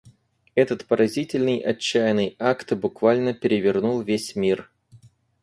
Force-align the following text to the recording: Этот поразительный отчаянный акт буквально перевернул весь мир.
Этот 0.55 0.87
поразительный 0.87 1.59
отчаянный 1.59 2.35
акт 2.39 2.73
буквально 2.73 3.35
перевернул 3.35 4.01
весь 4.01 4.35
мир. 4.35 4.67